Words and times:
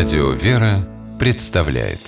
Радио 0.00 0.30
«Вера» 0.30 0.88
представляет 1.18 1.98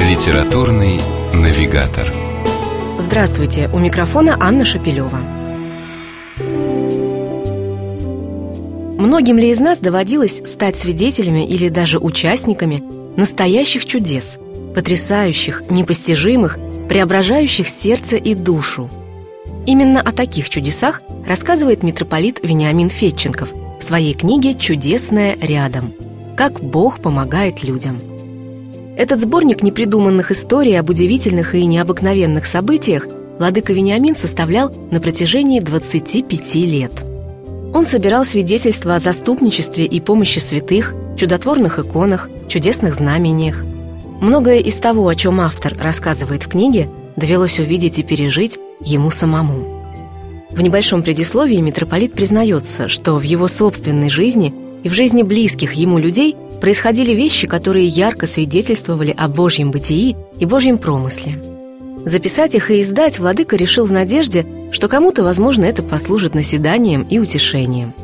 Литературный 0.00 1.00
навигатор 1.32 2.12
Здравствуйте! 2.98 3.70
У 3.72 3.78
микрофона 3.78 4.36
Анна 4.40 4.64
Шапилева. 4.64 5.20
Многим 8.98 9.38
ли 9.38 9.50
из 9.50 9.60
нас 9.60 9.78
доводилось 9.78 10.42
стать 10.44 10.76
свидетелями 10.76 11.46
или 11.46 11.68
даже 11.68 12.00
участниками 12.00 12.82
настоящих 13.16 13.84
чудес, 13.84 14.36
потрясающих, 14.74 15.62
непостижимых, 15.70 16.58
преображающих 16.88 17.68
сердце 17.68 18.16
и 18.16 18.34
душу? 18.34 18.90
Именно 19.66 20.02
о 20.02 20.12
таких 20.12 20.50
чудесах 20.50 21.00
рассказывает 21.26 21.82
митрополит 21.82 22.40
Вениамин 22.42 22.90
Фетченков 22.90 23.50
в 23.80 23.82
своей 23.82 24.12
книге 24.12 24.54
«Чудесное 24.54 25.38
рядом. 25.40 25.94
Как 26.36 26.60
Бог 26.60 27.00
помогает 27.00 27.62
людям». 27.62 27.98
Этот 28.96 29.20
сборник 29.20 29.62
непридуманных 29.62 30.30
историй 30.30 30.78
об 30.78 30.90
удивительных 30.90 31.54
и 31.54 31.64
необыкновенных 31.64 32.44
событиях 32.44 33.06
Владыка 33.38 33.72
Вениамин 33.72 34.14
составлял 34.14 34.72
на 34.90 35.00
протяжении 35.00 35.60
25 35.60 36.54
лет. 36.56 36.92
Он 37.72 37.86
собирал 37.86 38.24
свидетельства 38.24 38.96
о 38.96 39.00
заступничестве 39.00 39.86
и 39.86 40.00
помощи 40.00 40.38
святых, 40.38 40.94
чудотворных 41.16 41.78
иконах, 41.78 42.28
чудесных 42.48 42.94
знамениях. 42.94 43.64
Многое 44.20 44.58
из 44.58 44.76
того, 44.76 45.08
о 45.08 45.14
чем 45.14 45.40
автор 45.40 45.76
рассказывает 45.80 46.44
в 46.44 46.48
книге, 46.48 46.88
довелось 47.16 47.58
увидеть 47.58 47.98
и 47.98 48.04
пережить 48.04 48.58
ему 48.84 49.10
самому. 49.10 49.64
В 50.50 50.60
небольшом 50.60 51.02
предисловии 51.02 51.56
митрополит 51.56 52.12
признается, 52.12 52.88
что 52.88 53.14
в 53.14 53.22
его 53.22 53.48
собственной 53.48 54.08
жизни 54.08 54.54
и 54.84 54.88
в 54.88 54.92
жизни 54.92 55.22
близких 55.22 55.72
ему 55.72 55.98
людей 55.98 56.36
происходили 56.60 57.12
вещи, 57.12 57.46
которые 57.48 57.86
ярко 57.86 58.26
свидетельствовали 58.26 59.14
о 59.16 59.28
Божьем 59.28 59.70
бытии 59.70 60.16
и 60.38 60.44
Божьем 60.44 60.78
промысле. 60.78 61.42
Записать 62.04 62.54
их 62.54 62.70
и 62.70 62.82
издать 62.82 63.18
владыка 63.18 63.56
решил 63.56 63.86
в 63.86 63.92
надежде, 63.92 64.46
что 64.70 64.88
кому-то, 64.88 65.24
возможно, 65.24 65.64
это 65.64 65.82
послужит 65.82 66.34
наседанием 66.34 67.02
и 67.02 67.18
утешением. 67.18 67.94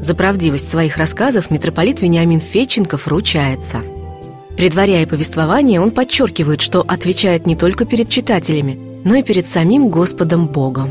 За 0.00 0.14
правдивость 0.14 0.68
своих 0.68 0.96
рассказов 0.96 1.50
митрополит 1.50 2.02
Вениамин 2.02 2.40
Фетченков 2.40 3.08
ручается. 3.08 3.80
Предваряя 4.56 5.06
повествование, 5.06 5.80
он 5.80 5.90
подчеркивает, 5.90 6.60
что 6.60 6.82
отвечает 6.86 7.46
не 7.46 7.56
только 7.56 7.84
перед 7.84 8.08
читателями, 8.10 8.87
но 9.08 9.14
и 9.14 9.22
перед 9.22 9.46
самим 9.46 9.88
Господом 9.88 10.48
Богом. 10.48 10.90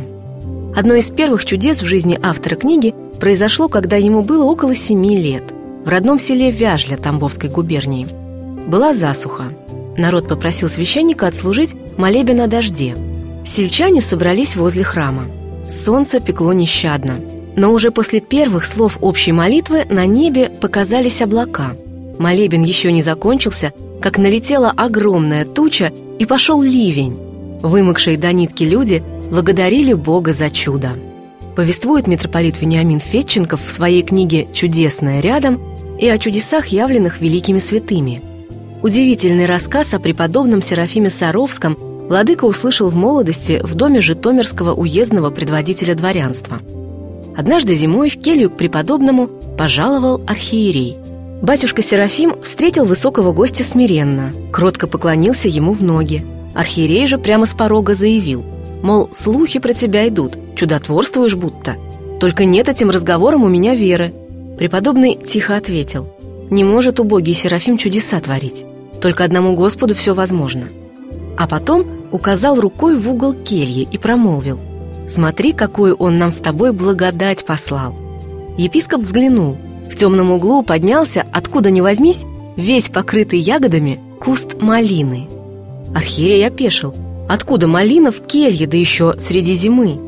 Одно 0.75 0.95
из 0.95 1.11
первых 1.11 1.45
чудес 1.45 1.83
в 1.83 1.85
жизни 1.85 2.17
автора 2.19 2.55
книги 2.55 2.95
произошло, 3.19 3.69
когда 3.69 3.95
ему 3.97 4.23
было 4.23 4.43
около 4.43 4.73
семи 4.73 5.15
лет, 5.15 5.43
в 5.85 5.87
родном 5.87 6.17
селе 6.17 6.49
Вяжля 6.49 6.97
Тамбовской 6.97 7.51
губернии. 7.51 8.07
Была 8.67 8.95
засуха. 8.95 9.53
Народ 9.97 10.27
попросил 10.27 10.67
священника 10.67 11.27
отслужить 11.27 11.75
молебен 11.95 12.41
о 12.41 12.47
дожде. 12.47 12.95
Сельчане 13.45 14.01
собрались 14.01 14.55
возле 14.55 14.83
храма. 14.83 15.27
Солнце 15.67 16.19
пекло 16.19 16.53
нещадно. 16.53 17.19
Но 17.55 17.71
уже 17.71 17.91
после 17.91 18.19
первых 18.19 18.65
слов 18.65 18.97
общей 18.99 19.31
молитвы 19.31 19.85
на 19.91 20.07
небе 20.07 20.49
показались 20.49 21.21
облака. 21.21 21.75
Молебен 22.17 22.63
еще 22.63 22.91
не 22.91 23.03
закончился, 23.03 23.73
как 24.01 24.17
налетела 24.17 24.73
огромная 24.75 25.45
туча 25.45 25.93
и 26.17 26.25
пошел 26.25 26.63
ливень. 26.63 27.26
Вымокшие 27.61 28.17
до 28.17 28.31
нитки 28.31 28.63
люди– 28.63 29.03
благодарили 29.29 29.93
Бога 29.93 30.33
за 30.33 30.49
чудо. 30.49 30.91
Повествует 31.55 32.07
митрополит 32.07 32.61
Вениамин 32.61 32.99
Фетченков 32.99 33.65
в 33.65 33.69
своей 33.69 34.03
книге 34.03 34.47
«Чудесное 34.53 35.21
рядом» 35.21 35.59
и 35.99 36.07
о 36.07 36.17
чудесах, 36.17 36.67
явленных 36.67 37.19
великими 37.19 37.59
святыми. 37.59 38.21
Удивительный 38.83 39.47
рассказ 39.47 39.93
о 39.93 39.99
преподобном 39.99 40.61
Серафиме 40.61 41.09
Саровском 41.09 41.75
владыка 42.07 42.45
услышал 42.45 42.89
в 42.89 42.95
молодости 42.95 43.59
в 43.63 43.73
доме 43.73 44.01
житомирского 44.01 44.73
уездного 44.73 45.31
предводителя 45.31 45.95
дворянства. 45.95 46.59
Однажды 47.35 47.73
зимой 47.73 48.09
в 48.09 48.19
келью 48.19 48.51
к 48.51 48.57
преподобному 48.57 49.27
пожаловал 49.57 50.21
архиерей. 50.27 50.97
Батюшка 51.41 51.81
Серафим 51.81 52.41
встретил 52.41 52.85
высокого 52.85 53.31
гостя 53.31 53.63
смиренно, 53.63 54.33
кротко 54.51 54.87
поклонился 54.87 55.47
ему 55.47 55.73
в 55.73 55.83
ноги. 55.83 56.23
Архиерей 56.57 57.07
же 57.07 57.17
прямо 57.17 57.45
с 57.45 57.53
порога 57.53 57.93
заявил– 57.93 58.43
Мол, 58.81 59.09
слухи 59.11 59.59
про 59.59 59.73
тебя 59.73 60.07
идут, 60.07 60.37
чудотворствуешь 60.55 61.35
будто. 61.35 61.75
Только 62.19 62.45
нет 62.45 62.69
этим 62.69 62.89
разговором 62.89 63.43
у 63.43 63.49
меня 63.49 63.75
веры. 63.75 64.13
Преподобный 64.57 65.15
тихо 65.15 65.55
ответил. 65.55 66.07
Не 66.49 66.63
может 66.63 66.99
убогий 66.99 67.33
Серафим 67.33 67.77
чудеса 67.77 68.19
творить. 68.19 68.65
Только 69.01 69.23
одному 69.23 69.55
Господу 69.55 69.95
все 69.95 70.13
возможно. 70.13 70.69
А 71.37 71.47
потом 71.47 71.85
указал 72.11 72.59
рукой 72.59 72.97
в 72.97 73.09
угол 73.11 73.33
кельи 73.33 73.87
и 73.91 73.97
промолвил. 73.97 74.59
Смотри, 75.05 75.53
какую 75.53 75.95
он 75.95 76.17
нам 76.17 76.31
с 76.31 76.37
тобой 76.37 76.71
благодать 76.71 77.45
послал. 77.45 77.95
Епископ 78.57 79.01
взглянул. 79.01 79.57
В 79.89 79.95
темном 79.95 80.31
углу 80.31 80.63
поднялся, 80.63 81.25
откуда 81.31 81.71
ни 81.71 81.81
возьмись, 81.81 82.25
весь 82.55 82.89
покрытый 82.89 83.39
ягодами 83.39 83.99
куст 84.19 84.61
малины. 84.61 85.27
Архиерей 85.93 86.45
опешил– 86.45 86.93
Откуда 87.27 87.67
малина 87.67 88.11
в 88.11 88.21
келье, 88.21 88.67
да 88.67 88.77
еще 88.77 89.15
среди 89.19 89.53
зимы? 89.53 89.99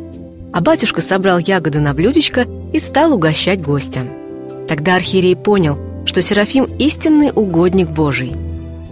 А 0.54 0.62
батюшка 0.62 1.02
собрал 1.02 1.38
ягоды 1.38 1.80
на 1.80 1.94
блюдечко 1.94 2.48
и 2.72 2.80
стал 2.80 3.14
угощать 3.14 3.62
гостя. 3.62 4.08
Тогда 4.70 4.96
архиерей 4.96 5.36
понял, 5.36 5.78
что 6.06 6.22
Серафим– 6.22 6.64
истинный 6.80 7.32
угодник 7.36 7.90
Божий. 7.90 8.34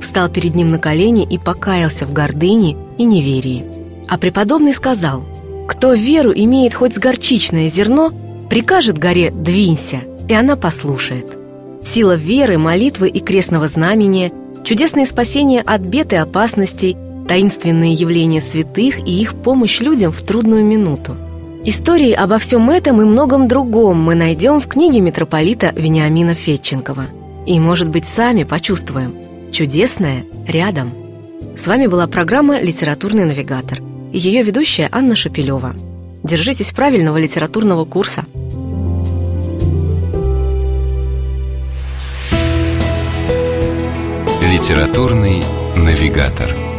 Встал 0.01 0.29
перед 0.29 0.55
ним 0.55 0.71
на 0.71 0.77
колени 0.77 1.25
и 1.29 1.37
покаялся 1.37 2.05
в 2.05 2.11
гордыне 2.11 2.75
и 2.97 3.05
неверии. 3.05 3.63
А 4.09 4.17
преподобный 4.17 4.73
сказал, 4.73 5.23
«Кто 5.67 5.93
веру 5.93 6.33
имеет 6.35 6.73
хоть 6.73 6.95
с 6.95 6.99
горчичное 6.99 7.69
зерно, 7.69 8.11
прикажет 8.49 8.97
горе 8.97 9.31
«двинься», 9.31 10.01
и 10.27 10.33
она 10.33 10.57
послушает». 10.57 11.37
Сила 11.83 12.15
веры, 12.15 12.57
молитвы 12.57 13.07
и 13.07 13.21
крестного 13.21 13.69
знамения, 13.69 14.31
чудесное 14.67 15.05
спасение 15.05 15.61
от 15.61 15.79
бед 15.79 16.11
и 16.11 16.17
опасностей– 16.17 16.97
таинственные 17.29 17.93
явления 17.93 18.41
святых 18.41 18.99
и 18.99 19.21
их 19.21 19.33
помощь 19.33 19.79
людям 19.79 20.11
в 20.11 20.21
трудную 20.21 20.65
минуту. 20.65 21.15
Истории 21.63 22.11
обо 22.11 22.37
всем 22.37 22.69
этом 22.69 23.01
и 23.01 23.05
многом 23.05 23.47
другом 23.47 24.01
мы 24.01 24.13
найдем 24.13 24.59
в 24.59 24.67
книге 24.67 24.99
митрополита 24.99 25.71
Вениамина 25.73 26.33
Фетченкова. 26.33 27.05
И, 27.45 27.57
может 27.61 27.87
быть, 27.87 28.05
сами 28.05 28.43
почувствуем 28.43 29.15
чудесное 29.53 30.25
рядом. 30.45 30.91
С 31.55 31.65
вами 31.65 31.87
была 31.87 32.05
программа 32.07 32.59
«Литературный 32.59 33.23
навигатор» 33.23 33.79
и 34.11 34.19
ее 34.19 34.43
ведущая 34.43 34.89
Анна 34.91 35.15
Шапилева. 35.15 35.77
Держитесь 36.23 36.73
правильного 36.73 37.15
литературного 37.15 37.85
курса. 37.85 38.25
Литературный 44.47 45.43
навигатор. 45.75 46.76